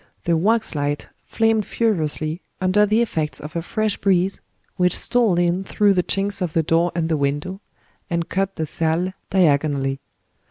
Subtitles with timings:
[0.23, 4.41] The wax light flamed furiously under the effects of a fresh breeze,
[4.75, 7.61] which stole in through the chinks of the door and the window,
[8.09, 9.99] and cut the salle diagonally.